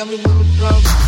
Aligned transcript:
got 0.00 0.08
me 0.08 0.16
with 0.16 0.22
the 0.22 0.58
problem. 0.58 0.99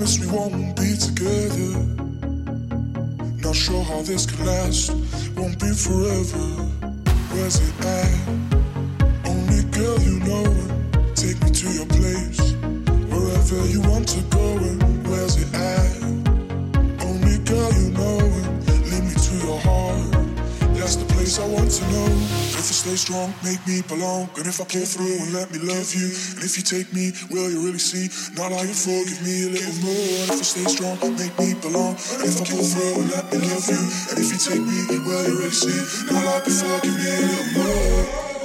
promise 0.00 0.18
we 0.18 0.26
won't 0.28 0.76
be 0.76 0.96
together. 0.96 1.78
Not 3.42 3.54
sure 3.54 3.84
how 3.84 4.00
this 4.00 4.24
could 4.24 4.46
last, 4.46 4.92
won't 5.36 5.60
be 5.60 5.72
forever. 5.74 6.79
make 23.66 23.82
me 23.82 23.82
belong. 23.88 24.28
And 24.36 24.46
if 24.46 24.60
I 24.60 24.64
pull 24.64 24.84
through 24.84 25.18
and 25.20 25.32
let 25.32 25.50
me 25.50 25.58
love 25.58 25.92
you, 25.94 26.06
and 26.06 26.44
if 26.44 26.56
you 26.56 26.62
take 26.62 26.92
me, 26.92 27.12
will 27.30 27.50
you 27.50 27.64
really 27.64 27.78
see? 27.78 28.08
Not 28.34 28.52
I 28.52 28.62
you 28.62 28.74
forgive 28.74 29.20
me 29.22 29.44
a 29.44 29.50
little 29.50 29.74
more. 29.84 30.16
And 30.22 30.30
if 30.30 30.38
you 30.38 30.44
stay 30.44 30.64
strong, 30.64 30.96
make 31.16 31.36
me 31.38 31.54
belong. 31.60 31.96
And 32.20 32.28
if 32.28 32.40
I 32.40 32.44
pull 32.44 32.64
through 32.64 33.02
and 33.02 33.10
let 33.10 33.32
me 33.32 33.38
love 33.38 33.66
you, 33.68 33.82
and 34.10 34.18
if 34.18 34.28
you 34.32 34.38
take 34.38 34.64
me, 34.64 34.98
will 35.04 35.24
you 35.28 35.38
really 35.38 35.50
see? 35.50 36.12
Not 36.12 36.24
I 36.24 36.44
before, 36.44 36.80
give 36.80 36.96
me 36.96 37.06
a 37.06 37.20
little 37.20 37.64
more. 37.64 38.39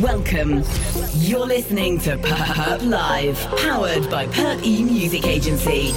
Welcome. 0.00 0.62
You're 1.14 1.46
listening 1.46 1.98
to 2.00 2.16
PVRP 2.16 2.88
Live, 2.88 3.38
powered 3.58 4.10
by 4.10 4.26
Perp 4.26 4.62
E 4.64 4.82
Music 4.82 5.24
Agency. 5.26 5.92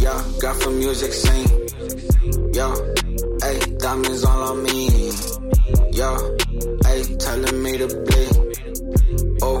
Yeah, 0.00 0.24
got 0.40 0.56
from 0.62 0.78
music 0.78 1.12
sing. 1.12 1.46
Yo, 2.54 2.74
hey, 3.42 3.58
diamonds 3.78 4.24
all 4.24 4.52
on 4.52 4.62
me. 4.62 4.88
Yo, 5.44 6.36
hey, 6.86 7.02
telling 7.18 7.62
me 7.62 7.76
to 7.76 7.86
bleed. 7.86 9.38
Oh, 9.42 9.60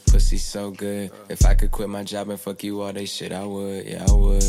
pussy 0.31 0.37
so 0.37 0.71
good. 0.71 1.11
If 1.27 1.45
I 1.45 1.55
could 1.55 1.71
quit 1.71 1.89
my 1.89 2.03
job 2.03 2.29
and 2.29 2.39
fuck 2.39 2.63
you 2.63 2.81
all 2.81 2.93
day 2.93 3.03
shit, 3.03 3.33
I 3.33 3.45
would, 3.45 3.85
yeah, 3.85 4.05
I 4.07 4.13
would. 4.13 4.43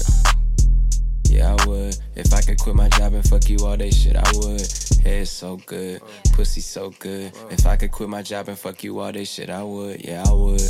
Yeah, 1.28 1.56
I 1.58 1.66
would. 1.66 1.96
If 2.14 2.32
I 2.32 2.40
could 2.40 2.58
quit 2.58 2.76
my 2.76 2.88
job 2.90 3.14
and 3.14 3.28
fuck 3.28 3.48
you 3.48 3.56
all 3.64 3.76
day 3.76 3.90
shit, 3.90 4.14
I 4.14 4.30
would. 4.36 4.60
It's 5.04 5.30
so 5.30 5.56
good, 5.66 6.00
pussy 6.34 6.60
so 6.60 6.90
good. 7.00 7.32
If 7.50 7.66
I 7.66 7.76
could 7.76 7.90
quit 7.90 8.08
my 8.08 8.22
job 8.22 8.48
and 8.48 8.56
fuck 8.56 8.84
you 8.84 9.00
all 9.00 9.10
day 9.10 9.24
shit, 9.24 9.50
I 9.50 9.64
would, 9.64 10.04
yeah, 10.04 10.22
I 10.24 10.32
would. 10.32 10.62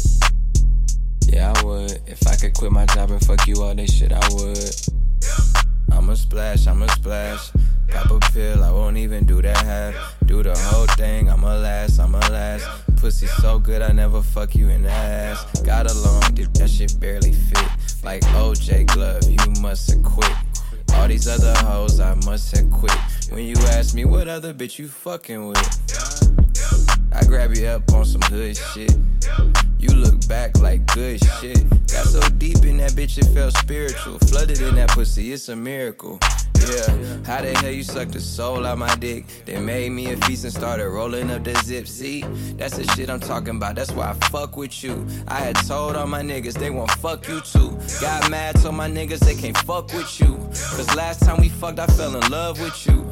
Yeah, 1.27 1.53
I 1.55 1.63
would. 1.63 2.01
If 2.07 2.27
I 2.27 2.37
could 2.37 2.55
quit 2.55 2.73
my 2.73 2.87
job 2.87 3.11
and 3.11 3.21
fuck 3.23 3.47
you 3.47 3.63
all 3.63 3.75
day 3.75 3.87
shit, 3.87 4.13
I 4.13 4.27
would. 4.33 4.75
I'ma 5.93 6.15
splash, 6.15 6.67
I'ma 6.67 6.87
splash. 6.87 7.51
Pop 7.91 8.11
a 8.11 8.33
pill, 8.33 8.65
I 8.65 8.71
won't 8.71 8.97
even 8.97 9.27
do 9.27 9.43
that 9.43 9.59
half. 9.59 10.15
Do 10.25 10.43
the 10.43 10.57
whole 10.57 10.87
thing, 10.97 11.29
I'ma 11.29 11.57
last, 11.57 12.01
I'ma 12.01 12.19
last. 12.31 12.67
Pussy 13.03 13.27
so 13.27 13.59
good, 13.59 13.83
I 13.83 13.91
never 13.91 14.23
fuck 14.23 14.55
you 14.55 14.69
in 14.69 14.83
the 14.83 14.89
ass. 14.89 15.61
Got 15.63 15.91
along, 15.91 16.35
dude, 16.35 16.55
that 16.55 16.71
shit 16.71 17.01
barely 17.01 17.33
fit. 17.33 17.69
Like 18.05 18.23
OJ 18.27 18.87
Glove, 18.87 19.29
you 19.29 19.61
must 19.61 19.91
have 19.91 20.05
quit. 20.05 20.31
All 20.95 21.09
these 21.09 21.27
other 21.27 21.53
hoes, 21.67 21.99
I 21.99 22.15
must 22.25 22.57
have 22.57 22.71
quit. 22.71 22.97
When 23.31 23.43
you 23.43 23.57
ask 23.71 23.97
me 23.97 24.05
what 24.05 24.29
other 24.29 24.55
bitch 24.55 24.79
you 24.79 24.87
fucking 24.87 25.49
with, 25.49 27.11
I 27.13 27.25
grab 27.25 27.57
you 27.57 27.67
up 27.67 27.93
on 27.93 28.05
some 28.05 28.23
hood 28.23 28.57
shit. 28.57 28.97
You 29.81 29.89
look 29.97 30.29
back 30.29 30.57
like 30.61 30.87
good 30.95 31.19
shit. 31.41 31.69
Got 31.89 32.07
so 32.07 32.21
deep 32.39 32.65
in 32.65 32.77
that 32.77 32.93
bitch, 32.93 33.19
it 33.19 33.27
felt 33.35 33.57
spiritual. 33.57 34.21
Flooded 34.21 34.61
in 34.61 34.77
that 34.77 34.91
pussy, 34.91 35.33
it's 35.33 35.49
a 35.49 35.57
miracle. 35.57 36.21
Yeah, 36.69 37.19
how 37.27 37.43
the 37.43 37.57
hell 37.61 37.71
you 37.71 37.83
sucked 37.83 38.13
the 38.13 38.21
soul 38.21 38.67
out 38.67 38.79
my 38.79 38.95
dick? 38.97 39.25
They 39.47 39.59
made 39.59 39.91
me 39.91 40.13
a 40.13 40.17
feast 40.19 40.45
and 40.45 40.53
started 40.53 40.89
rolling 40.89 41.31
up 41.31 41.43
the 41.43 41.55
zip. 41.65 41.89
See, 41.89 42.23
that's 42.57 42.77
the 42.77 42.85
shit 42.95 43.11
I'm 43.11 43.21
talking 43.21 43.57
about. 43.57 43.75
That's 43.75 43.91
why 43.91 44.11
I 44.11 44.15
fuck 44.29 44.57
with 44.57 44.85
you. 44.85 45.07
I 45.27 45.41
had 45.41 45.57
told 45.67 45.97
all 45.97 46.07
my 46.07 46.23
niggas 46.23 46.55
they 46.55 46.71
won't 46.71 46.91
fuck 46.93 47.27
you 47.29 47.41
too. 47.41 47.77
Got 48.01 48.31
mad, 48.31 48.61
told 48.61 48.77
my 48.77 48.89
niggas 48.89 49.21
they 49.21 49.35
can't 49.35 49.59
fuck 49.59 49.93
with 49.93 50.21
you. 50.21 50.37
Cause 50.77 50.95
last 50.95 51.21
time 51.25 51.41
we 51.41 51.49
fucked, 51.49 51.81
I 51.81 51.87
fell 51.87 52.15
in 52.15 52.31
love 52.31 52.61
with 52.61 52.87
you. 52.87 53.03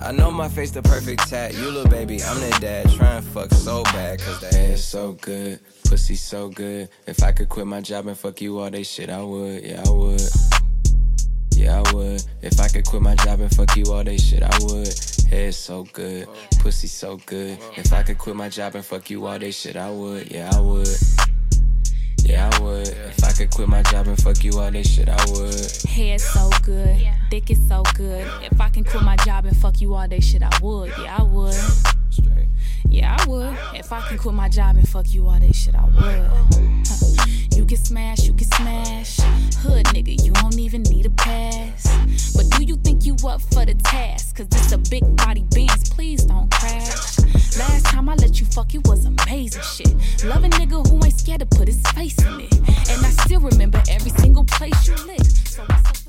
I 0.00 0.12
know 0.12 0.30
my 0.30 0.48
face 0.48 0.70
the 0.72 0.82
perfect 0.82 1.28
tat. 1.28 1.54
You 1.54 1.70
little 1.70 1.90
baby, 1.90 2.22
I'm 2.22 2.40
the 2.40 2.58
dad. 2.60 2.90
Trying 2.90 3.22
fuck 3.22 3.52
so 3.52 3.84
bad, 3.84 4.20
cause 4.20 4.40
the 4.40 4.54
ass 4.54 4.82
so 4.82 5.12
good. 5.12 5.60
Pussy 5.84 6.16
so 6.16 6.48
good. 6.48 6.88
If 7.06 7.22
I 7.22 7.32
could 7.32 7.48
quit 7.48 7.66
my 7.66 7.80
job 7.80 8.06
and 8.06 8.18
fuck 8.18 8.40
you 8.40 8.58
all 8.58 8.68
day 8.68 8.82
shit, 8.82 9.10
I 9.10 9.22
would. 9.22 9.64
Yeah, 9.64 9.82
I 9.86 9.90
would. 9.90 10.51
Yeah, 11.62 11.80
I 11.86 11.94
would. 11.94 12.24
If 12.42 12.58
I 12.58 12.66
could 12.66 12.84
quit 12.84 13.02
my 13.02 13.14
job 13.14 13.38
and 13.38 13.54
fuck 13.54 13.76
you 13.76 13.84
all 13.92 14.02
day 14.02 14.16
shit, 14.16 14.42
I 14.42 14.58
would. 14.62 14.92
Head 15.30 15.54
so 15.54 15.84
good. 15.92 16.26
Pussy 16.58 16.88
so 16.88 17.18
good. 17.24 17.56
If 17.76 17.92
I 17.92 18.02
could 18.02 18.18
quit 18.18 18.34
my 18.34 18.48
job 18.48 18.74
and 18.74 18.84
fuck 18.84 19.08
you 19.10 19.24
all 19.26 19.38
day 19.38 19.52
shit, 19.52 19.76
I 19.76 19.88
would. 19.88 20.28
Yeah, 20.28 20.50
I 20.52 20.60
would. 20.60 20.88
Yeah, 22.24 22.50
I 22.52 22.58
would. 22.60 22.88
If 22.88 23.22
I 23.22 23.30
could 23.30 23.52
quit 23.52 23.68
my 23.68 23.82
job 23.82 24.08
and 24.08 24.20
fuck 24.20 24.42
you 24.42 24.58
all 24.58 24.72
day 24.72 24.82
shit, 24.82 25.08
I 25.08 25.24
would. 25.30 25.54
Head 25.88 26.20
so 26.20 26.50
good, 26.64 27.08
dick 27.30 27.48
is 27.48 27.68
so 27.68 27.84
good. 27.94 28.26
If 28.42 28.60
I 28.60 28.68
can 28.68 28.82
quit 28.82 29.04
my 29.04 29.14
job 29.24 29.44
and 29.44 29.56
fuck 29.56 29.80
you 29.80 29.94
all 29.94 30.08
day, 30.08 30.18
shit, 30.18 30.42
I 30.42 30.50
would. 30.60 30.90
Yeah, 30.98 31.18
I 31.20 31.22
would. 31.22 31.54
Yeah, 32.88 33.16
I 33.20 33.24
would. 33.28 33.56
If 33.74 33.92
I 33.92 34.00
can 34.08 34.18
quit 34.18 34.34
my 34.34 34.48
job 34.48 34.76
and 34.76 34.88
fuck 34.88 35.14
you 35.14 35.28
all 35.28 35.38
day, 35.38 35.52
shit, 35.52 35.76
I 35.76 35.84
would. 35.84 36.81
You 37.54 37.66
can 37.66 37.76
smash, 37.76 38.24
you 38.26 38.32
can 38.32 38.50
smash. 38.52 39.16
Hood 39.60 39.84
nigga, 39.86 40.22
you 40.24 40.32
don't 40.32 40.58
even 40.58 40.82
need 40.84 41.06
a 41.06 41.10
pass. 41.10 42.34
But 42.34 42.48
do 42.56 42.64
you 42.64 42.76
think 42.76 43.04
you 43.04 43.14
up 43.26 43.40
for 43.42 43.66
the 43.66 43.74
task? 43.74 44.36
Cause 44.36 44.48
this 44.48 44.72
a 44.72 44.78
big 44.78 45.04
body 45.16 45.44
Benz, 45.50 45.90
please 45.90 46.24
don't 46.24 46.50
crash. 46.50 47.18
Last 47.58 47.86
time 47.86 48.08
I 48.08 48.14
let 48.14 48.40
you 48.40 48.46
fuck, 48.46 48.74
it 48.74 48.86
was 48.86 49.04
amazing 49.04 49.62
shit. 49.62 49.94
Love 50.24 50.44
a 50.44 50.48
nigga 50.48 50.86
who 50.88 51.04
ain't 51.04 51.18
scared 51.18 51.40
to 51.40 51.46
put 51.46 51.68
his 51.68 51.82
face 51.94 52.18
in 52.24 52.40
it. 52.40 52.54
And 52.90 53.04
I 53.04 53.10
still 53.10 53.40
remember 53.40 53.82
every 53.88 54.10
single 54.10 54.44
place 54.44 54.88
you 54.88 54.94
licked. 55.06 55.48
So 55.48 55.62
what's 55.68 55.88
up 55.88 56.02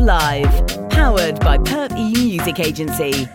Live, 0.00 0.66
powered 0.88 1.38
by 1.40 1.58
Perp 1.58 1.94
E 1.94 2.12
Music 2.12 2.58
Agency. 2.58 3.28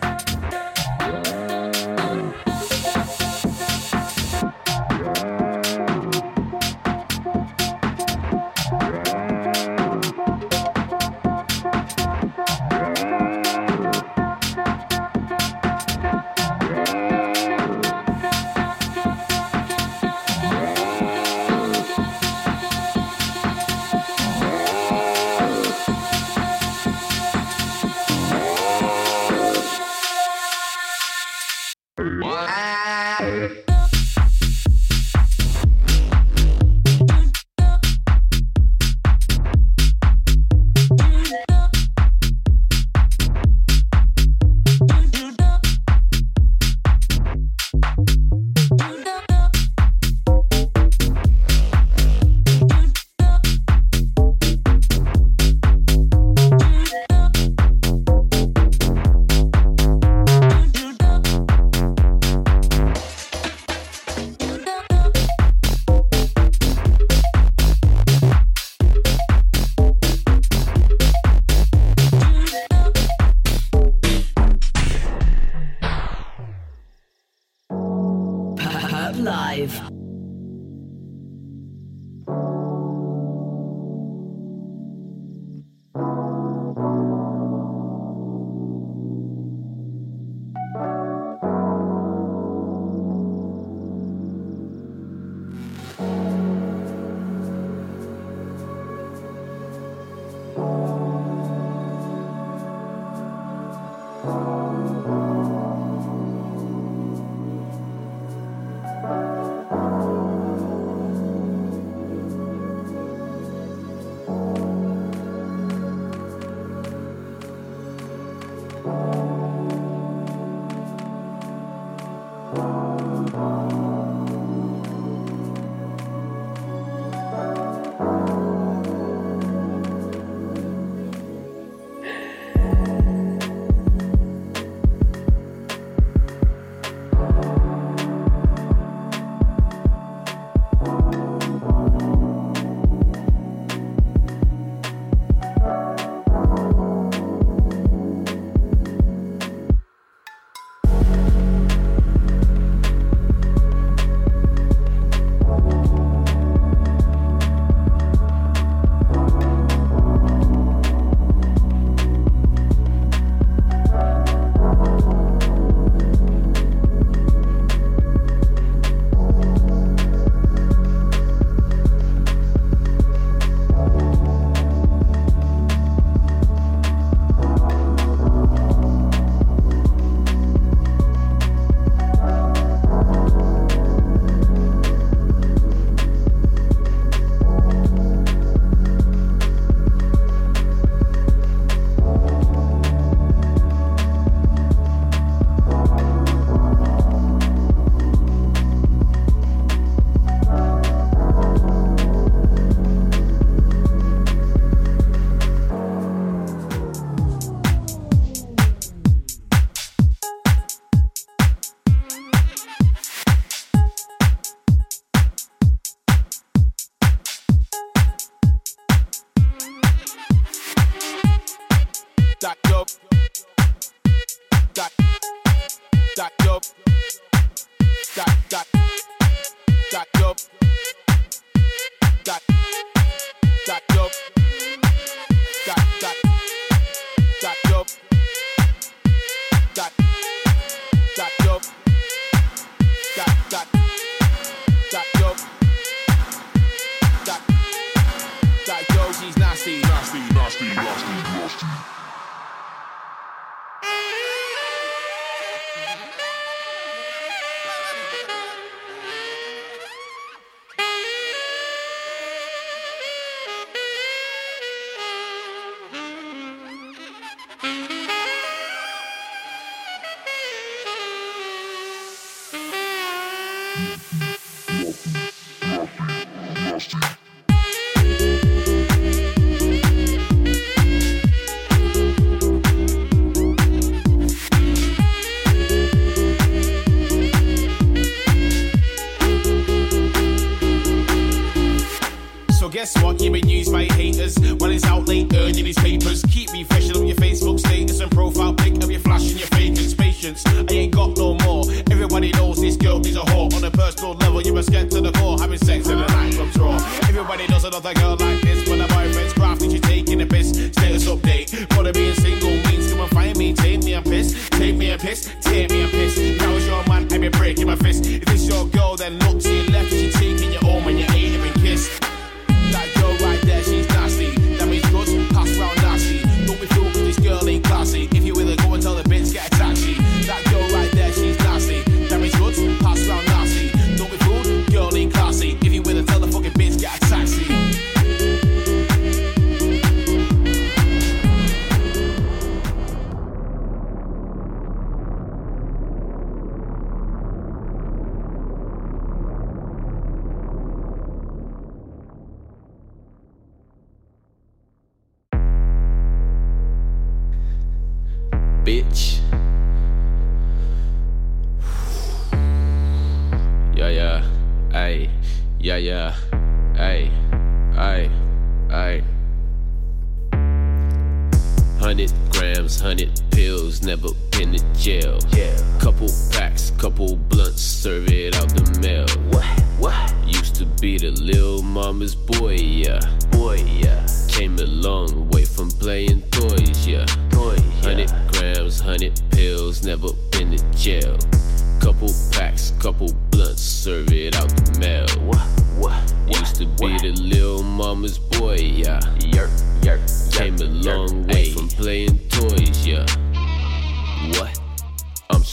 my 317.66 317.76
face. 317.76 318.00
If 318.00 318.28
it's 318.28 318.46
your 318.46 318.64
girl, 318.68 318.96
then 318.96 319.18
look 319.18 319.35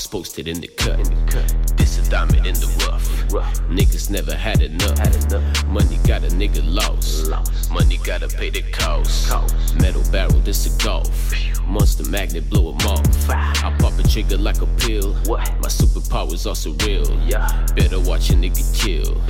Just 0.03 0.11
posted 0.11 0.49
in 0.49 0.59
the 0.59 0.67
cut. 0.67 0.99
This 1.77 1.97
a 1.97 2.09
diamond 2.09 2.45
in 2.45 2.55
the 2.55 2.67
rough. 2.83 3.07
Niggas 3.69 4.09
never 4.09 4.35
had 4.35 4.61
enough. 4.61 4.99
Money 5.67 5.97
got 6.05 6.25
a 6.25 6.27
nigga 6.27 6.61
lost. 6.65 7.31
Money 7.71 7.97
gotta 8.03 8.27
pay 8.27 8.49
the 8.49 8.63
cost. 8.73 9.31
Metal 9.79 10.03
barrel, 10.11 10.41
this 10.41 10.65
a 10.67 10.83
golf. 10.83 11.07
Monster 11.65 12.03
magnet, 12.09 12.49
blow 12.49 12.73
'em 12.73 12.85
off. 12.85 13.29
I 13.29 13.73
pop 13.79 13.97
a 13.97 14.03
trigger 14.03 14.35
like 14.35 14.61
a 14.61 14.67
pill. 14.77 15.13
My 15.63 15.69
superpowers 15.69 16.45
are 16.47 16.55
surreal. 16.55 17.07
Better 17.73 18.01
watch 18.01 18.29
a 18.29 18.33
nigga 18.33 18.65
kill. 18.77 19.21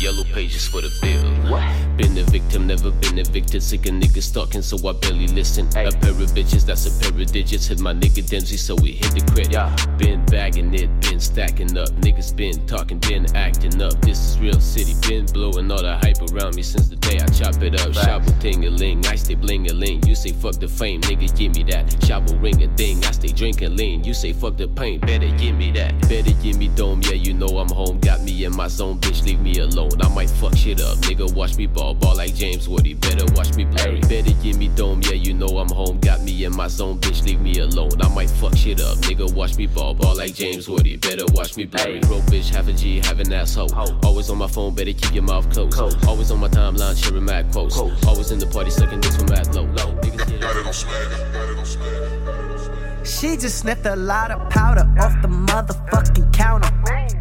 Yellow 0.00 0.24
pages 0.34 0.66
for 0.66 0.80
the 0.80 0.90
bill. 1.00 1.85
Been 1.96 2.18
a 2.18 2.22
victim, 2.24 2.66
never 2.66 2.90
been 2.90 3.18
evicted. 3.18 3.62
Sick 3.62 3.86
of 3.86 3.94
niggas 3.94 4.32
talking, 4.32 4.60
so 4.60 4.76
I 4.86 4.92
barely 4.92 5.28
listen. 5.28 5.66
A 5.68 5.90
pair 5.90 6.10
of 6.10 6.30
bitches, 6.36 6.66
that's 6.66 6.86
a 6.86 6.90
pair 7.00 7.20
of 7.20 7.32
digits. 7.32 7.66
Hit 7.66 7.80
my 7.80 7.94
nigga 7.94 8.28
Dempsey, 8.28 8.58
so 8.58 8.74
we 8.74 8.92
hit 8.92 9.12
the 9.12 9.22
credit. 9.32 9.98
Been 9.98 10.24
bagging 10.26 10.74
it, 10.74 10.88
been 11.00 11.18
stacking 11.18 11.76
up. 11.78 11.88
Niggas 12.04 12.36
been 12.36 12.66
talking, 12.66 12.98
been 12.98 13.24
acting 13.34 13.80
up. 13.80 13.98
This 14.02 14.18
is 14.18 14.38
real 14.38 14.60
city, 14.60 14.94
been 15.08 15.24
blowing 15.26 15.70
all 15.70 15.80
the 15.80 15.96
hype 15.96 16.20
around 16.32 16.54
me 16.54 16.62
since 16.62 16.88
the 16.88 16.96
day 16.96 17.18
I 17.18 17.26
chop 17.26 17.62
it 17.62 17.80
up. 17.80 17.92
Shabo 17.92 18.40
ting 18.40 18.64
a 18.66 18.70
ling, 18.70 19.06
I 19.06 19.14
stay 19.14 19.34
bling 19.34 19.70
a 19.70 19.72
ling. 19.72 20.06
You 20.06 20.14
say 20.14 20.32
fuck 20.32 20.56
the 20.56 20.68
fame, 20.68 21.00
nigga, 21.02 21.34
give 21.36 21.54
me 21.54 21.62
that. 21.70 21.86
Shabo 22.04 22.40
ring 22.42 22.62
a 22.62 22.66
ding, 22.66 23.02
I 23.04 23.12
stay 23.12 23.28
drinking 23.28 23.76
lean. 23.76 24.04
You 24.04 24.12
say 24.12 24.34
fuck 24.34 24.58
the 24.58 24.68
pain, 24.68 25.00
better 25.00 25.30
give 25.36 25.56
me 25.56 25.70
that. 25.72 25.98
Better 26.08 26.32
give 26.42 26.58
me 26.58 26.68
dome, 26.68 27.00
yeah, 27.04 27.12
you 27.12 27.32
know 27.32 27.58
I'm 27.58 27.68
home. 27.68 28.00
Got 28.00 28.22
me 28.22 28.44
in 28.44 28.54
my 28.54 28.68
zone, 28.68 28.98
bitch, 29.00 29.24
leave 29.24 29.40
me 29.40 29.58
alone. 29.60 29.92
I 30.02 30.08
might 30.14 30.28
fuck 30.30 30.54
shit 30.54 30.80
up, 30.82 30.98
nigga, 30.98 31.32
watch 31.34 31.56
me 31.56 31.66
ball, 31.66 31.85
ball 31.94 32.16
like 32.16 32.34
James 32.34 32.68
Worthy. 32.68 32.94
Better 32.94 33.24
watch 33.34 33.54
me 33.54 33.64
blurry. 33.64 34.00
Better 34.00 34.32
give 34.42 34.58
me 34.58 34.68
dome, 34.68 35.00
yeah, 35.02 35.12
you 35.12 35.34
know 35.34 35.58
I'm 35.58 35.68
home. 35.68 35.98
Got 36.00 36.22
me 36.22 36.44
in 36.44 36.54
my 36.54 36.68
zone, 36.68 36.98
bitch, 36.98 37.24
leave 37.24 37.40
me 37.40 37.58
alone. 37.58 37.90
I 38.00 38.08
might 38.14 38.30
fuck 38.30 38.56
shit 38.56 38.80
up, 38.80 38.98
nigga, 38.98 39.32
watch 39.34 39.56
me 39.56 39.66
ball, 39.66 39.94
ball 39.94 40.16
like 40.16 40.34
James 40.34 40.68
Worthy. 40.68 40.96
Better 40.96 41.24
watch 41.32 41.56
me 41.56 41.64
blurry. 41.64 42.00
Broke 42.00 42.24
bitch, 42.24 42.54
half 42.54 42.68
a 42.68 42.72
G, 42.72 43.00
have 43.00 43.20
an 43.20 43.32
asshole. 43.32 43.72
Always 44.04 44.30
on 44.30 44.38
my 44.38 44.48
phone, 44.48 44.74
better 44.74 44.92
keep 44.92 45.14
your 45.14 45.24
mouth 45.24 45.48
closed. 45.52 45.78
Always 46.06 46.30
on 46.30 46.40
my 46.40 46.48
timeline, 46.48 47.02
sharing 47.02 47.24
mad 47.24 47.50
quotes. 47.52 47.78
Always 47.78 48.30
in 48.30 48.38
the 48.38 48.46
party, 48.46 48.70
sucking 48.70 49.00
dicks 49.00 49.16
from 49.16 49.26
mad 49.30 49.54
low. 49.54 49.66
Niggas 49.66 50.26
get 50.26 50.42
it 50.42 50.66
on 50.66 50.72
swag, 50.72 51.10
got 51.32 51.48
it 51.48 51.58
on 51.58 51.66
swag. 51.66 53.06
She 53.06 53.36
just 53.36 53.58
sniffed 53.60 53.86
a 53.86 53.94
lot 53.94 54.32
of 54.32 54.50
powder 54.50 54.82
off 55.00 55.22
the 55.22 55.28
motherfucking 55.28 56.32
counter. 56.32 56.68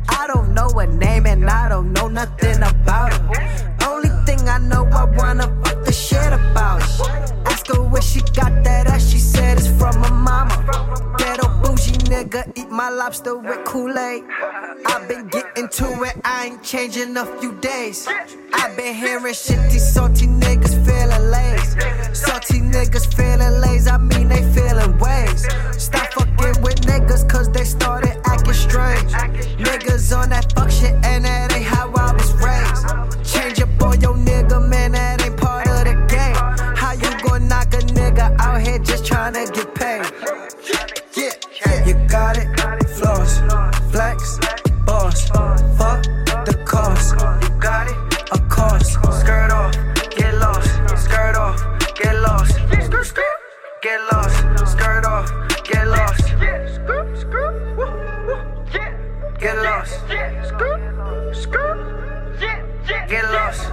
I 0.10 0.28
don't 0.28 0.54
know 0.54 0.68
her 0.70 0.88
name 0.88 1.28
and 1.28 1.48
I 1.48 1.70
don't 1.70 1.94
know 1.94 2.08
nothing 2.08 2.58
about 2.58 3.14
her. 3.14 3.75
Thing 4.36 4.50
I 4.50 4.58
know, 4.58 4.86
I 4.92 5.06
wanna 5.06 5.48
fuck 5.64 5.86
the 5.86 5.94
shit 5.94 6.34
about. 6.34 6.82
Ask 7.46 7.68
her 7.68 7.82
where 7.82 8.02
she 8.02 8.20
got 8.34 8.64
that 8.66 8.88
ass, 8.88 9.10
she 9.10 9.18
said 9.18 9.58
it's 9.58 9.68
from 9.68 9.96
her 10.04 10.14
mama. 10.14 10.56
Ghetto 11.18 11.48
bougie 11.62 11.98
nigga, 12.12 12.52
eat 12.56 12.70
my 12.70 12.90
lobster 12.90 13.38
with 13.38 13.64
Kool-Aid. 13.66 14.24
I've 14.88 15.08
been 15.08 15.28
getting 15.28 15.70
to 15.70 16.04
it, 16.04 16.16
I 16.26 16.48
ain't 16.48 16.64
changing 16.64 17.16
a 17.16 17.26
few 17.40 17.54
days. 17.60 18.08
I've 18.54 18.76
been 18.76 18.96
hearing 18.96 19.34
shit, 19.34 19.62
these 19.72 19.88
salty 19.94 20.28
niggas 20.28 20.76
feeling 20.86 21.32
lazy. 21.32 21.80
Salty 22.14 22.60
niggas 22.60 23.08
feeling 23.16 23.62
lazy, 23.62 23.90
I 23.90 23.98
mean 23.98 24.28
they 24.28 24.44
feeling 24.54 24.98
ways. 24.98 25.48
Stop 25.78 26.12
fucking 26.12 26.62
with 26.62 26.82
niggas 26.82 27.30
cause 27.30 27.50
they 27.52 27.64
started 27.64 28.18
acting 28.26 28.54
strange. 28.54 29.12
Niggas 29.58 30.18
on 30.18 30.30
that 30.30 30.52
fuck 30.54 30.70
shit 30.70 30.94
and 31.06 31.24
that 31.24 31.54
ain't 31.54 31.66
how 31.66 31.95
tryna 39.26 39.54
get 39.54 39.76
paid? 39.76 40.06
Yeah, 41.16 41.86
you 41.86 41.94
got 42.08 42.38
it. 42.38 42.48
Floss, 42.90 43.40
flex, 43.92 44.40
boss. 44.86 45.30
Fuck 45.78 46.04
the 46.46 46.64
cost. 46.66 47.16
You 47.42 47.50
got 47.60 47.88
it. 47.88 47.98
Of 48.32 48.48
course. 48.50 48.94
Skirt 49.20 49.52
off, 49.52 49.74
get 50.16 50.34
lost. 50.36 50.70
Skirt 51.04 51.36
off, 51.36 51.60
get 51.96 52.16
lost. 52.22 52.60
Get 53.82 54.00
lost. 54.12 54.36
Skirt 54.72 55.06
off, 55.06 55.32
get 55.64 55.88
lost. 55.88 56.26
Get 59.40 59.58
lost. 59.58 60.08
Get 63.10 63.26
lost. 63.34 63.72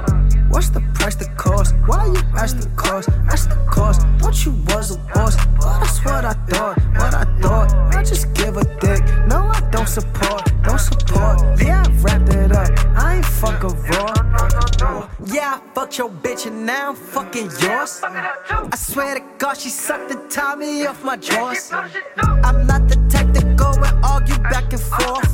What's 0.49 0.71
the 0.71 0.81
price 1.03 1.17
the 1.17 1.29
cost? 1.35 1.75
Why 1.87 2.07
you 2.07 2.23
ask 2.37 2.57
the 2.61 2.69
cost? 2.77 3.09
Ask 3.29 3.49
the 3.49 3.57
cost. 3.69 4.03
Thought 4.21 4.45
you 4.45 4.53
was 4.69 4.95
a 4.95 4.99
boss. 5.12 5.35
Well, 5.59 5.81
that's 5.81 5.99
what 6.05 6.25
I 6.25 6.35
thought. 6.51 6.77
What 6.99 7.15
I 7.15 7.25
thought. 7.43 7.69
I 7.97 8.05
just 8.05 8.33
give 8.35 8.57
a 8.57 8.65
dick. 8.79 9.03
No, 9.27 9.38
I 9.59 9.61
don't 9.73 9.88
support. 9.88 10.43
Don't 10.62 10.79
support. 10.79 11.37
Yeah, 11.61 11.83
I 11.85 11.91
wrapped 12.03 12.29
it 12.29 12.53
up. 12.53 12.71
I 12.97 13.17
ain't 13.17 13.25
fuck 13.25 13.65
a 13.65 13.69
raw. 13.91 15.09
Yeah, 15.27 15.59
I 15.59 15.75
fucked 15.75 15.99
your 15.99 16.09
bitch 16.09 16.47
and 16.47 16.67
now 16.67 16.91
I'm 16.91 16.97
fucking 16.97 17.51
yours. 17.61 18.01
I 18.05 18.77
swear 18.77 19.17
to 19.17 19.25
God, 19.38 19.57
she 19.57 19.71
sucked 19.71 20.09
the 20.09 20.19
Tommy 20.29 20.87
off 20.87 21.03
my 21.03 21.17
drawers. 21.17 21.73
I'm 21.73 22.67
not 22.67 22.88
the 22.88 22.97
type 23.11 23.33
to 23.35 23.43
go 23.57 23.71
and 23.73 24.05
argue 24.05 24.38
back 24.55 24.73
and 24.73 24.83
forth. 24.83 25.31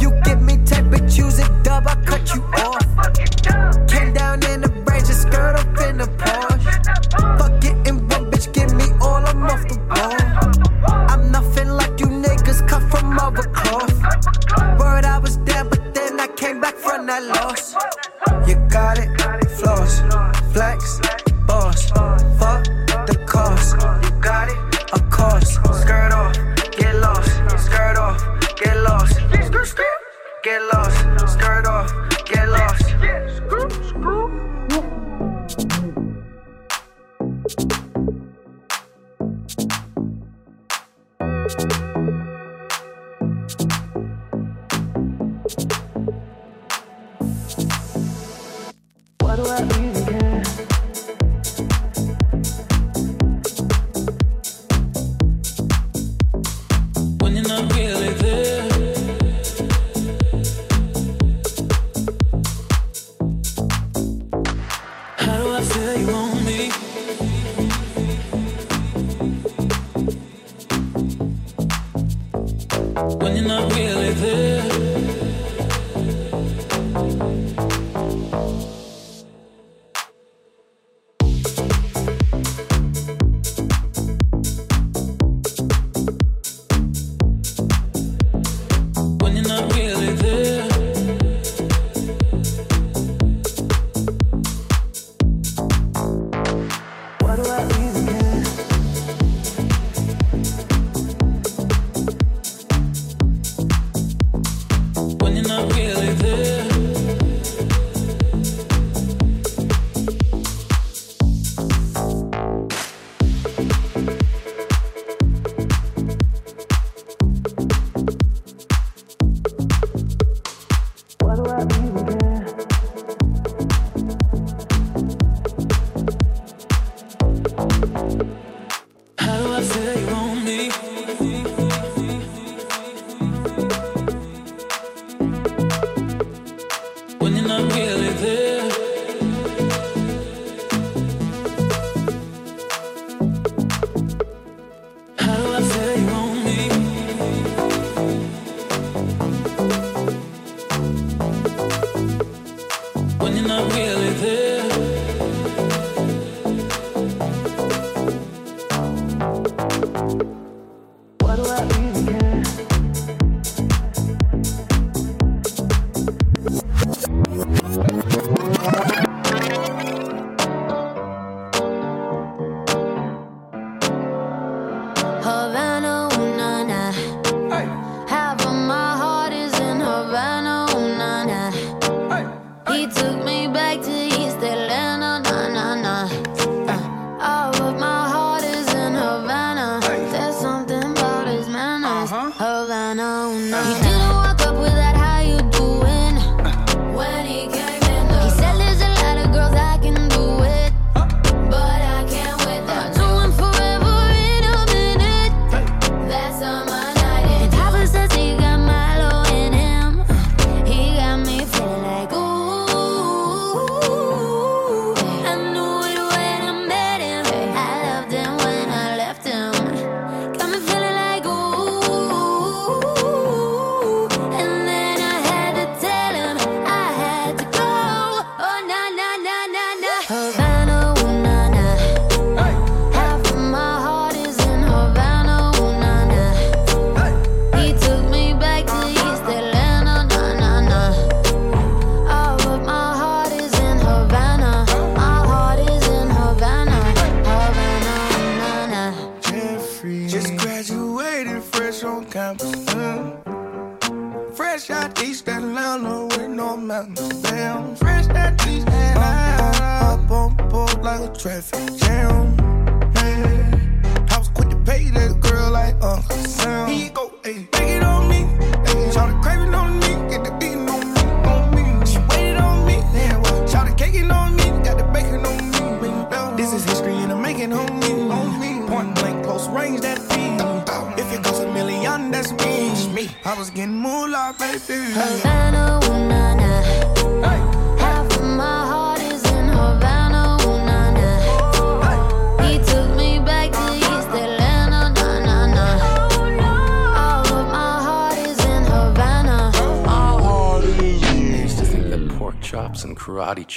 You 0.00 0.08
give 0.24 0.42
me 0.42 0.56
tape, 0.64 0.86
but 0.90 1.16
use 1.16 1.38
it 1.38 1.50
dub, 1.62 1.86
I 1.86 1.94
cut 2.04 2.34
you 2.34 2.42
off. 2.66 3.49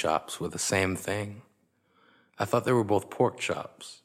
Chops 0.04 0.38
were 0.38 0.48
the 0.48 0.58
same 0.58 0.94
thing. 0.94 1.40
I 2.38 2.44
thought 2.44 2.66
they 2.66 2.72
were 2.72 2.84
both 2.84 3.08
pork 3.08 3.38
chops. 3.38 4.02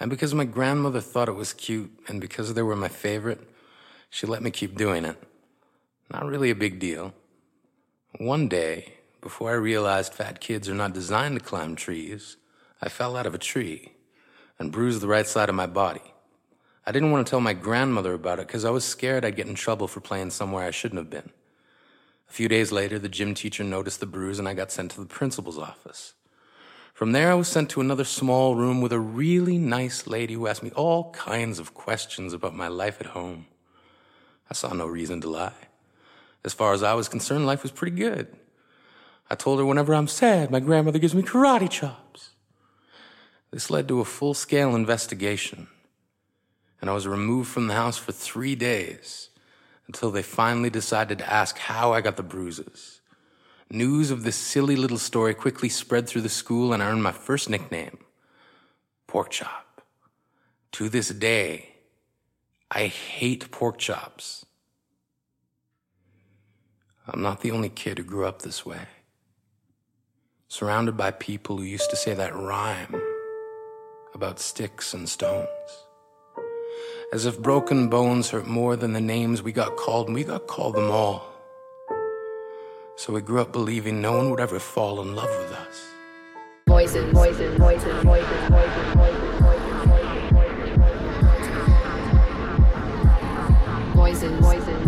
And 0.00 0.10
because 0.10 0.34
my 0.34 0.44
grandmother 0.44 1.00
thought 1.00 1.28
it 1.28 1.36
was 1.36 1.52
cute, 1.52 1.92
and 2.08 2.20
because 2.20 2.54
they 2.54 2.62
were 2.62 2.74
my 2.74 2.88
favorite, 2.88 3.48
she 4.10 4.26
let 4.26 4.42
me 4.42 4.50
keep 4.50 4.76
doing 4.76 5.04
it. 5.04 5.16
Not 6.12 6.26
really 6.26 6.50
a 6.50 6.56
big 6.56 6.80
deal. 6.80 7.14
One 8.18 8.48
day, 8.48 8.94
before 9.20 9.50
I 9.50 9.54
realized 9.70 10.12
fat 10.12 10.40
kids 10.40 10.68
are 10.68 10.74
not 10.74 10.92
designed 10.92 11.38
to 11.38 11.44
climb 11.44 11.76
trees, 11.76 12.36
I 12.82 12.88
fell 12.88 13.16
out 13.16 13.26
of 13.26 13.34
a 13.34 13.38
tree 13.52 13.92
and 14.58 14.72
bruised 14.72 15.02
the 15.02 15.14
right 15.16 15.26
side 15.28 15.48
of 15.48 15.54
my 15.54 15.68
body. 15.68 16.14
I 16.84 16.90
didn't 16.90 17.12
want 17.12 17.24
to 17.24 17.30
tell 17.30 17.40
my 17.40 17.54
grandmother 17.54 18.14
about 18.14 18.40
it 18.40 18.48
because 18.48 18.64
I 18.64 18.70
was 18.70 18.84
scared 18.84 19.24
I'd 19.24 19.36
get 19.36 19.46
in 19.46 19.54
trouble 19.54 19.86
for 19.86 20.00
playing 20.00 20.30
somewhere 20.30 20.66
I 20.66 20.72
shouldn't 20.72 20.98
have 20.98 21.10
been. 21.10 21.30
A 22.28 22.32
few 22.32 22.48
days 22.48 22.72
later, 22.72 22.98
the 22.98 23.08
gym 23.08 23.34
teacher 23.34 23.64
noticed 23.64 24.00
the 24.00 24.06
bruise 24.06 24.38
and 24.38 24.48
I 24.48 24.54
got 24.54 24.72
sent 24.72 24.90
to 24.92 25.00
the 25.00 25.06
principal's 25.06 25.58
office. 25.58 26.14
From 26.92 27.12
there, 27.12 27.30
I 27.30 27.34
was 27.34 27.48
sent 27.48 27.70
to 27.70 27.80
another 27.80 28.04
small 28.04 28.54
room 28.54 28.80
with 28.80 28.92
a 28.92 28.98
really 28.98 29.58
nice 29.58 30.06
lady 30.06 30.34
who 30.34 30.46
asked 30.46 30.62
me 30.62 30.70
all 30.70 31.12
kinds 31.12 31.58
of 31.58 31.74
questions 31.74 32.32
about 32.32 32.54
my 32.54 32.68
life 32.68 33.00
at 33.00 33.08
home. 33.08 33.46
I 34.50 34.54
saw 34.54 34.72
no 34.72 34.86
reason 34.86 35.20
to 35.20 35.28
lie. 35.28 35.68
As 36.44 36.54
far 36.54 36.72
as 36.72 36.82
I 36.82 36.94
was 36.94 37.08
concerned, 37.08 37.46
life 37.46 37.62
was 37.62 37.72
pretty 37.72 37.96
good. 37.96 38.28
I 39.28 39.34
told 39.34 39.58
her 39.58 39.66
whenever 39.66 39.94
I'm 39.94 40.08
sad, 40.08 40.50
my 40.50 40.60
grandmother 40.60 40.98
gives 40.98 41.14
me 41.14 41.22
karate 41.22 41.68
chops. 41.68 42.30
This 43.50 43.70
led 43.70 43.88
to 43.88 44.00
a 44.00 44.04
full 44.04 44.34
scale 44.34 44.74
investigation, 44.74 45.68
and 46.80 46.88
I 46.88 46.94
was 46.94 47.06
removed 47.06 47.50
from 47.50 47.66
the 47.66 47.74
house 47.74 47.98
for 47.98 48.12
three 48.12 48.54
days 48.54 49.30
until 49.86 50.10
they 50.10 50.22
finally 50.22 50.70
decided 50.70 51.18
to 51.18 51.32
ask 51.32 51.58
how 51.58 51.92
I 51.92 52.00
got 52.00 52.16
the 52.16 52.22
bruises. 52.22 53.00
News 53.70 54.10
of 54.10 54.22
this 54.22 54.36
silly 54.36 54.76
little 54.76 54.98
story 54.98 55.34
quickly 55.34 55.68
spread 55.68 56.08
through 56.08 56.22
the 56.22 56.28
school, 56.28 56.72
and 56.72 56.82
I 56.82 56.90
earned 56.90 57.02
my 57.02 57.12
first 57.12 57.50
nickname 57.50 57.98
Pork 59.06 59.30
Chop. 59.30 59.82
To 60.72 60.88
this 60.88 61.08
day, 61.08 61.70
I 62.70 62.86
hate 62.86 63.50
pork 63.50 63.78
chops. 63.78 64.44
I'm 67.06 67.22
not 67.22 67.40
the 67.40 67.52
only 67.52 67.68
kid 67.68 67.98
who 67.98 68.04
grew 68.04 68.26
up 68.26 68.42
this 68.42 68.66
way. 68.66 68.88
Surrounded 70.48 70.96
by 70.96 71.12
people 71.12 71.56
who 71.56 71.62
used 71.62 71.90
to 71.90 71.96
say 71.96 72.14
that 72.14 72.34
rhyme 72.34 73.00
about 74.14 74.40
sticks 74.40 74.92
and 74.94 75.08
stones. 75.08 75.85
As 77.12 77.24
if 77.24 77.38
broken 77.40 77.88
bones 77.88 78.30
hurt 78.30 78.48
more 78.48 78.74
than 78.74 78.92
the 78.92 79.00
names 79.00 79.40
we 79.40 79.52
got 79.52 79.76
called, 79.76 80.08
and 80.08 80.14
we 80.14 80.24
got 80.24 80.48
called 80.48 80.74
them 80.74 80.90
all. 80.90 81.32
So 82.96 83.12
we 83.12 83.20
grew 83.20 83.40
up 83.40 83.52
believing 83.52 84.02
no 84.02 84.16
one 84.16 84.28
would 84.30 84.40
ever 84.40 84.58
fall 84.58 85.00
in 85.00 85.14
love 85.14 85.30
with 85.38 85.52
us. 85.52 85.86
Voices, 86.66 87.12
voices, 87.12 87.56
voices, 87.58 88.02
voices, 88.02 88.44
voices, 88.48 88.94
voices, 88.94 89.36
voices, 93.94 94.40
voices, 94.40 94.42
voices, 94.42 94.82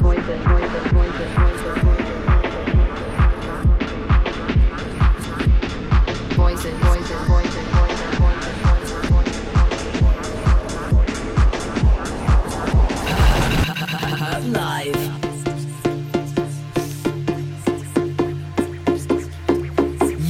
voices, 0.00 0.92
voices, 0.92 1.53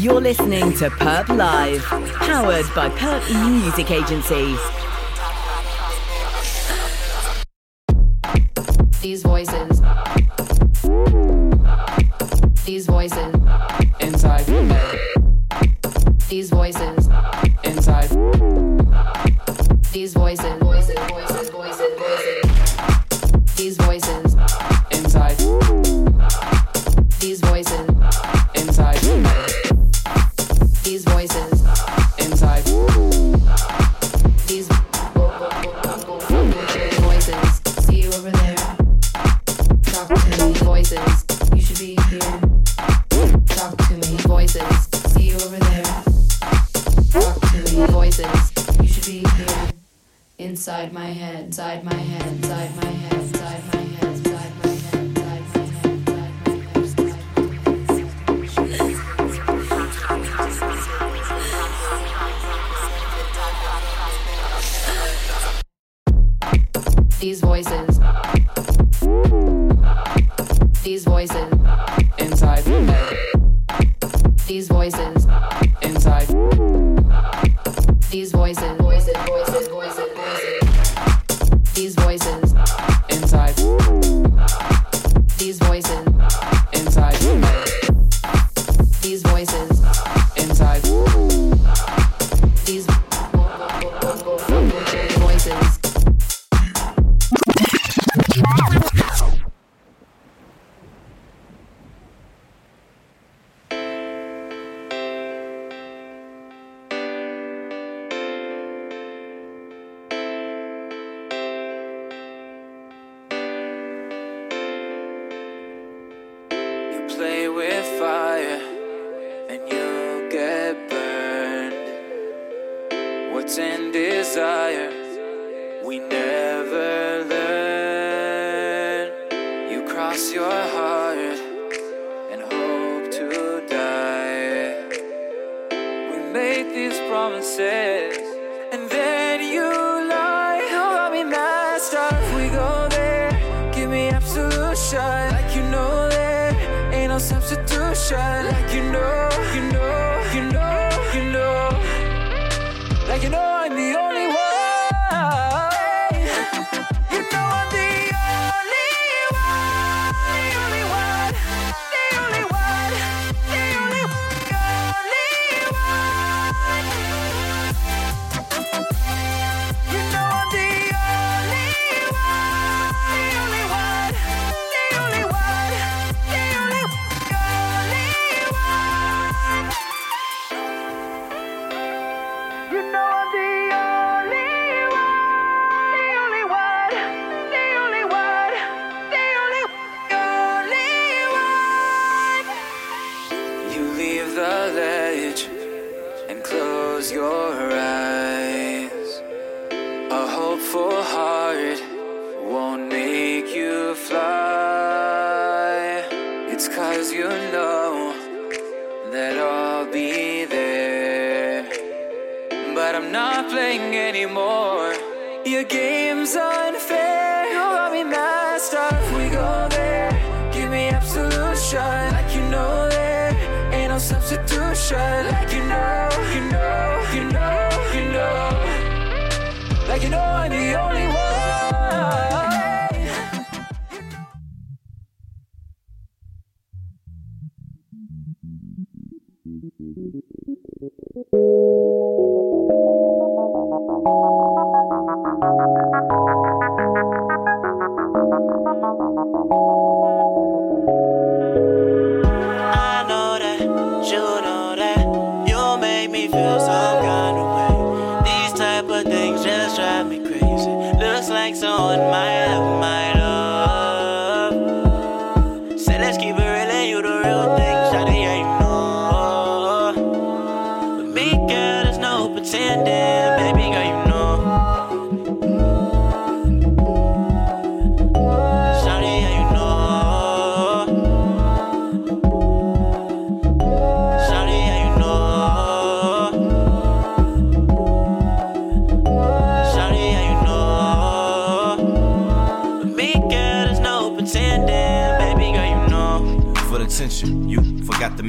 You're 0.05 0.21
listening 0.21 0.75
to 0.75 0.91
PVRP 0.91 1.35
Live, 1.35 1.83
powered 1.83 2.67
by 2.75 2.91
Perp 2.91 3.27
E 3.31 3.63
Music 3.63 3.91
Agency. 3.91 4.55
These 9.01 9.23
voices. 9.23 9.81
These 12.67 12.87
voices. 12.87 13.34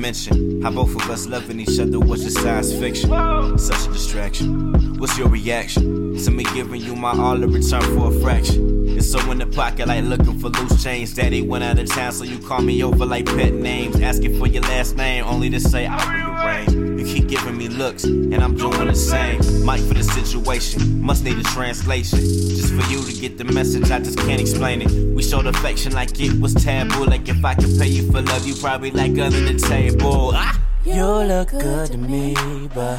Mention 0.05 0.61
how 0.61 0.69
both 0.69 0.95
of 0.95 1.09
us 1.09 1.25
loving 1.25 1.59
each 1.59 1.79
other 1.79 1.99
was 1.99 2.23
just 2.23 2.37
science 2.37 2.71
fiction. 2.71 3.09
Such 3.57 3.87
a 3.87 3.91
distraction. 3.91 4.99
What's 4.99 5.17
your 5.17 5.29
reaction 5.29 6.15
to 6.23 6.29
me 6.29 6.43
giving 6.53 6.79
you 6.79 6.95
my 6.95 7.09
all 7.09 7.41
in 7.41 7.51
return 7.51 7.81
for 7.95 8.15
a 8.15 8.19
fraction? 8.19 8.87
It's 8.95 9.09
so 9.11 9.19
in 9.31 9.39
the 9.39 9.47
pocket, 9.47 9.87
like 9.87 10.03
looking 10.03 10.37
for 10.37 10.49
loose 10.49 10.83
change. 10.83 11.15
Daddy 11.15 11.41
went 11.41 11.63
out 11.63 11.79
of 11.79 11.89
town, 11.89 12.11
so 12.11 12.23
you 12.23 12.37
call 12.37 12.61
me 12.61 12.83
over 12.83 13.03
like 13.03 13.25
pet 13.25 13.55
names. 13.55 13.99
Asking 13.99 14.37
for 14.37 14.45
your 14.45 14.61
last 14.61 14.95
name, 14.95 15.23
only 15.25 15.49
to 15.49 15.59
say 15.59 15.87
I'll 15.87 16.07
rearrange. 16.07 16.94
You 17.05 17.13
keep 17.13 17.27
giving 17.27 17.55
me 17.55 17.67
looks, 17.67 18.03
and 18.03 18.35
I'm 18.35 18.55
doing 18.55 18.87
the 18.87 18.95
same. 18.95 19.63
Might 19.63 19.81
for 19.81 19.93
the 19.93 20.03
situation, 20.03 21.01
must 21.03 21.23
need 21.23 21.37
a 21.37 21.43
translation. 21.43 22.19
Just 22.19 22.73
for 22.73 22.91
you 22.91 23.03
to 23.03 23.13
get 23.21 23.37
the 23.37 23.43
message, 23.43 23.91
I 23.91 23.99
just 23.99 24.17
can't 24.17 24.41
explain 24.41 24.81
it. 24.81 24.91
We 25.15 25.21
showed 25.21 25.45
affection 25.45 25.93
like 25.93 26.19
it 26.19 26.39
was 26.41 26.55
taboo. 26.55 27.05
Like 27.05 27.29
if 27.29 27.45
I 27.45 27.53
could 27.53 27.77
pay 27.77 27.89
you 27.89 28.11
for 28.11 28.21
love, 28.21 28.47
you 28.47 28.55
probably 28.55 28.89
like 28.89 29.11
under 29.19 29.39
the 29.39 29.53
table. 29.53 30.31
Ah! 30.33 30.59
You 30.83 31.05
look 31.05 31.51
good 31.51 31.91
to 31.91 31.97
me, 31.97 32.33
but 32.73 32.97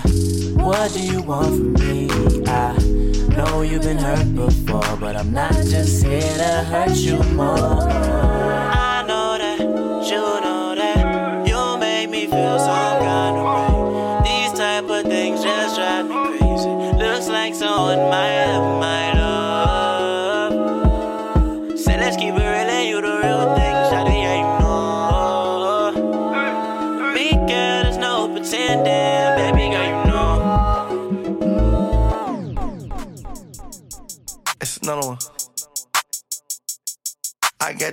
what 0.54 0.92
do 0.92 1.00
you 1.00 1.22
want 1.22 1.46
from 1.46 1.72
me? 1.72 2.08
I 2.46 2.78
know 3.34 3.62
you've 3.62 3.82
been 3.82 3.98
hurt 3.98 4.34
before, 4.36 4.96
but 5.00 5.16
I'm 5.16 5.32
not 5.32 5.52
just 5.52 6.04
here 6.04 6.20
to 6.20 6.64
hurt 6.70 6.96
you 6.96 7.18
more. 7.34 8.05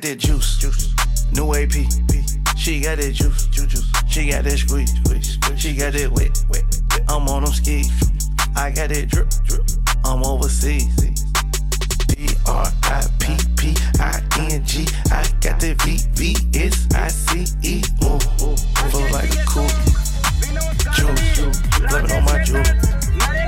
That 0.03 0.19
juice, 0.19 0.57
juice. 0.57 0.93
New 1.31 1.53
AP, 1.55 1.71
she 2.57 2.81
got 2.81 2.97
that 2.97 3.13
juice, 3.13 3.47
juice. 3.47 3.83
She 4.07 4.29
got 4.29 4.43
that 4.43 4.57
squeeze, 4.57 4.93
squeeze. 4.99 5.37
She 5.57 5.75
got 5.75 5.93
that 5.93 6.11
wet, 6.11 6.43
wet. 6.49 6.63
I'm 7.07 7.27
on 7.29 7.43
them 7.43 7.53
skis. 7.53 7.89
I 8.55 8.69
got 8.71 8.89
that 8.89 9.07
drip, 9.09 9.29
drip. 9.45 9.63
I'm 10.03 10.23
overseas. 10.23 10.93
D 12.07 12.27
R 12.45 12.67
I 12.83 13.05
P 13.19 13.37
P 13.55 13.73
I 13.99 14.21
N 14.51 14.65
G. 14.65 14.85
I 15.09 15.23
got 15.39 15.59
that 15.61 15.81
V 15.83 15.97
V 16.11 16.35
S 16.53 16.87
I 16.93 17.07
C 17.07 17.45
E. 17.63 17.81
Ooh, 18.03 18.19
feel 18.91 19.07
like 19.11 19.31
a 19.31 19.45
cool 19.47 19.67
juice, 20.91 21.61
blame 21.79 22.11
on 22.11 22.25
my 22.25 22.43
juice. 22.43 23.02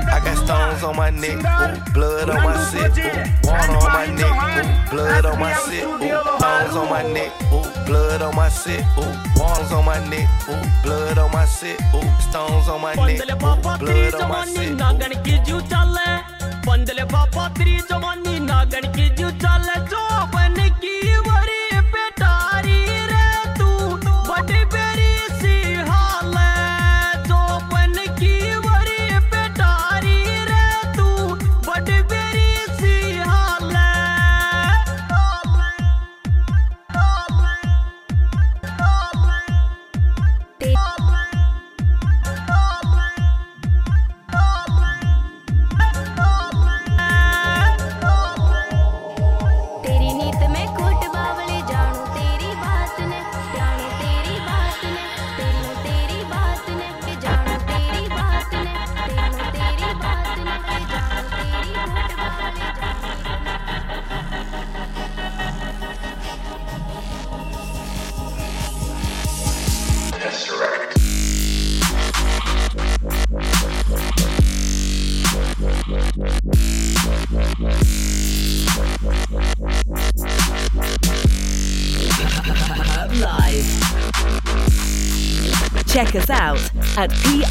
I 0.08 0.20
got 0.20 0.36
stones 0.36 0.82
on 0.82 0.96
my 0.96 1.10
neck, 1.10 1.36
ooh, 1.36 1.92
blood 1.92 2.30
on 2.30 2.42
my 2.42 2.56
sit, 2.64 2.98
ooh, 2.98 3.48
water 3.48 3.76
on 3.76 3.92
my 3.92 4.06
neck, 4.06 4.34
ooh, 4.56 4.90
blood 4.90 5.24
on 5.26 5.38
my 5.38 5.52
sit, 5.54 5.84
ooh, 5.84 5.98
stones 6.38 6.76
on 6.76 6.88
my 6.88 7.02
neck, 7.12 7.32
ooh, 7.52 7.84
blood 7.86 8.22
on 8.22 8.34
my 8.34 8.48
sit, 8.48 8.80
ooh, 8.98 9.40
waters 9.40 9.72
on 9.72 9.84
my 9.84 9.98
neck, 10.08 10.28
ooh, 10.48 10.82
blood 10.82 11.18
on 11.18 11.30
my 11.32 11.44
sit, 11.44 11.80
ooh, 11.94 12.02
stones 12.20 12.68
on 12.68 12.80
my 12.80 12.94
neck, 12.94 13.20
ooh, 13.20 13.78
blood 13.78 14.14
on 14.14 14.28
my 14.28 14.46
sit. 14.46 14.76
Nagani 14.76 15.16
kiju 15.24 15.60
chale, 15.68 16.24
bandle 16.64 17.06
papa 17.08 17.50
tri 17.54 17.80
jamani 17.88 18.40
nagani 18.40 18.88
kiju 18.94 19.30
chale 19.40 19.74
chale. 19.90 20.15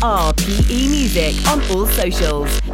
At 0.05 0.35
PVRP 0.37 0.87
Music 0.91 1.47
on 1.47 1.59
all 1.71 1.87
socials. 1.87 2.64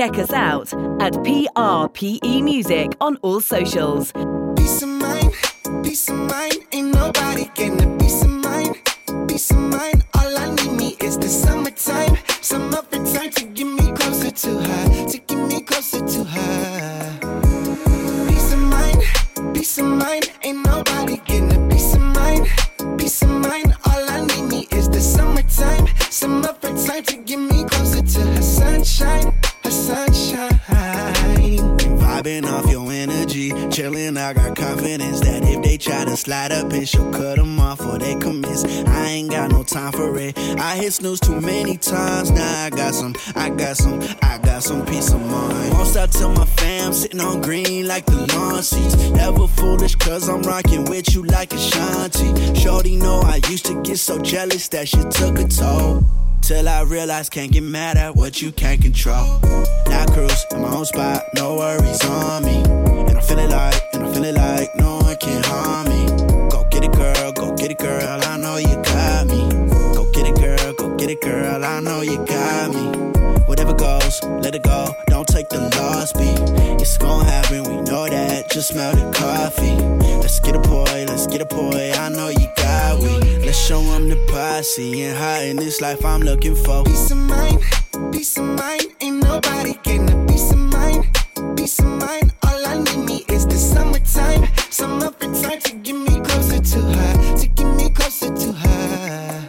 Check 0.00 0.16
us 0.18 0.32
out 0.32 0.72
at 1.02 1.12
PVRP 1.12 2.42
Music 2.42 2.96
on 3.02 3.16
all 3.16 3.38
socials. 3.38 4.12
Peace 4.56 4.80
of 4.80 4.88
mind, 4.88 5.34
peace 5.84 6.08
of 6.08 6.16
mind. 6.16 6.69
Time 39.80 39.92
for 39.92 40.18
it. 40.18 40.36
I 40.58 40.76
hit 40.76 40.92
snooze 40.92 41.20
too 41.20 41.40
many 41.40 41.76
times. 41.76 42.30
Now 42.30 42.64
I 42.64 42.70
got 42.70 42.94
some, 42.94 43.14
I 43.34 43.50
got 43.50 43.76
some, 43.76 44.00
I 44.22 44.38
got 44.38 44.62
some 44.62 44.84
peace 44.84 45.12
of 45.12 45.20
mind. 45.20 45.72
Won't 45.72 45.88
stop 45.88 46.10
till 46.10 46.32
my 46.32 46.44
fam 46.44 46.92
sitting 46.92 47.20
on 47.20 47.40
green 47.40 47.86
like 47.88 48.06
the 48.06 48.18
lawn 48.34 48.62
seats. 48.62 48.96
Never 49.10 49.46
foolish, 49.46 49.94
cause 49.96 50.28
I'm 50.28 50.42
rocking 50.42 50.84
with 50.84 51.14
you 51.14 51.22
like 51.24 51.52
Ashanti. 51.52 52.54
Shorty 52.54 52.96
know 52.96 53.20
I 53.20 53.40
used 53.48 53.66
to 53.66 53.80
get 53.82 53.98
so 53.98 54.18
jealous 54.18 54.68
that 54.68 54.88
she 54.88 54.98
took 55.18 55.38
a 55.38 55.44
toll. 55.44 56.04
Till 56.42 56.68
I 56.68 56.82
realize 56.82 57.28
can't 57.28 57.52
get 57.52 57.62
mad 57.62 57.96
at 57.96 58.16
what 58.16 58.42
you 58.42 58.50
can't 58.52 58.80
control. 58.80 59.40
Now 59.86 60.02
I 60.02 60.06
cruise 60.12 60.44
in 60.50 60.62
my 60.62 60.74
own 60.74 60.84
spot, 60.84 61.22
no 61.34 61.56
worries 61.56 62.04
on 62.04 62.44
me. 62.44 62.56
And 63.08 63.16
I'm 63.16 63.22
feeling 63.22 63.50
like, 63.50 63.82
and 63.94 64.04
I'm 64.04 64.12
feeling 64.14 64.34
like 64.34 64.74
no 64.76 64.98
one 64.98 65.16
can 65.16 65.42
harm 65.44 65.88
me. 65.88 66.06
Go 66.50 66.66
get 66.70 66.84
it, 66.84 66.92
girl, 66.92 67.32
go 67.32 67.54
get 67.54 67.70
it, 67.70 67.78
girl. 67.78 68.20
I 68.24 68.36
know 68.38 68.56
you 68.56 68.79
get 71.00 71.10
it, 71.10 71.20
girl. 71.22 71.64
I 71.64 71.80
know 71.80 72.02
you 72.02 72.18
got 72.26 72.74
me. 72.74 72.84
Whatever 73.46 73.72
goes, 73.72 74.22
let 74.44 74.54
it 74.54 74.62
go. 74.62 74.94
Don't 75.06 75.26
take 75.26 75.48
the 75.48 75.60
loss, 75.76 76.12
beat. 76.12 76.38
It's 76.78 76.98
gonna 76.98 77.24
happen, 77.24 77.64
we 77.64 77.76
know 77.88 78.06
that. 78.06 78.50
Just 78.50 78.68
smell 78.68 78.94
the 78.94 79.10
coffee. 79.18 79.76
Let's 80.20 80.40
get 80.40 80.54
a 80.56 80.58
boy, 80.58 81.06
let's 81.08 81.26
get 81.26 81.40
a 81.40 81.46
boy. 81.46 81.92
I 81.94 82.10
know 82.10 82.28
you 82.28 82.48
got 82.56 82.98
we. 82.98 83.12
Let's 83.46 83.58
show 83.58 83.80
'em 83.80 84.10
the 84.10 84.18
posse 84.28 85.02
and 85.02 85.16
how 85.16 85.40
in 85.40 85.56
this 85.56 85.80
life 85.80 86.04
I'm 86.04 86.20
looking 86.20 86.54
for. 86.54 86.84
Peace 86.84 87.10
of 87.10 87.16
mind, 87.16 87.60
peace 88.12 88.36
of 88.36 88.44
mind. 88.44 88.86
Ain't 89.00 89.22
nobody 89.24 89.78
getting 89.82 90.10
a 90.10 90.18
peace 90.26 90.50
of 90.50 90.58
mind. 90.58 91.06
Peace 91.56 91.78
of 91.78 91.86
mind. 91.86 92.32
All 92.46 92.60
I 92.72 92.76
need 92.76 93.02
me 93.08 93.24
is 93.28 93.46
the 93.46 93.56
summertime. 93.56 94.42
Some 94.68 95.00
summertime 95.00 95.60
to 95.60 95.72
get 95.84 95.96
me 95.96 96.20
closer 96.20 96.60
to 96.72 96.80
her. 96.96 97.36
To 97.40 97.46
get 97.46 97.68
me 97.78 97.88
closer 97.88 98.30
to 98.42 98.52
her. 98.52 99.39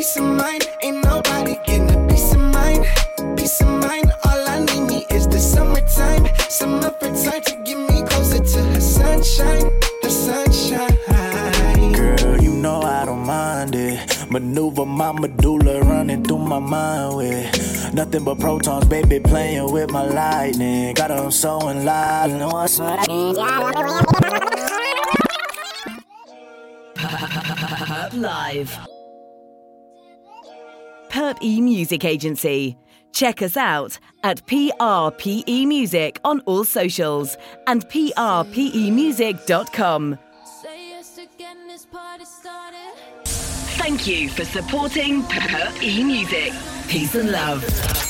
Peace 0.00 0.16
of 0.16 0.24
mind, 0.24 0.60
peace 0.60 0.64
of 0.64 0.64
mind. 0.64 0.68
Ain't 0.82 1.04
nobody 1.04 1.56
getting 1.66 1.90
a 1.90 2.08
peace 2.08 2.32
of 2.32 2.40
mind. 2.40 2.86
Peace 3.36 3.60
of 3.60 3.68
mind. 3.68 4.10
All 4.24 4.48
I 4.48 4.60
need 4.60 4.80
me 4.88 5.06
is 5.10 5.28
the 5.28 5.38
summertime. 5.38 6.26
Summertime 6.48 7.42
to 7.42 7.54
get 7.66 7.76
me 7.76 8.02
closer 8.08 8.38
to 8.42 8.62
her 8.72 8.80
sunshine. 8.80 9.70
Her 10.02 10.08
sunshine. 10.08 10.96
Girl, 11.92 12.40
you 12.40 12.50
know 12.50 12.80
I 12.80 13.04
don't 13.04 13.26
mind 13.26 13.74
it. 13.74 14.30
Maneuver 14.30 14.86
my 14.86 15.12
medulla 15.12 15.82
running 15.82 16.24
through 16.24 16.46
my 16.46 16.60
mind 16.60 17.16
with 17.18 17.92
nothing 17.92 18.24
but 18.24 18.40
protons, 18.40 18.86
baby, 18.86 19.20
playing 19.20 19.70
with 19.70 19.90
my 19.90 20.04
lightning. 20.04 20.94
Got 20.94 21.08
Got 21.10 21.24
'em 21.26 21.30
so 21.30 21.68
in 21.68 21.84
line. 21.84 22.38
know 22.38 22.48
what's 22.48 22.80
PVRP 26.96 28.12
Live. 28.14 28.78
Perp 31.30 31.38
E 31.42 31.60
Music 31.60 32.04
Agency. 32.04 32.76
Check 33.12 33.42
us 33.42 33.56
out 33.56 33.98
at 34.24 34.44
PVRP 34.46 35.66
Music 35.66 36.18
on 36.24 36.40
all 36.40 36.64
socials 36.64 37.36
and 37.68 37.88
pvrpmusic.com. 37.88 40.18
Thank 43.78 44.06
you 44.06 44.28
for 44.28 44.44
supporting 44.44 45.22
Perp 45.22 45.82
E 45.82 46.02
Music. 46.02 46.52
Peace 46.88 47.14
and 47.14 47.30
love. 47.30 48.09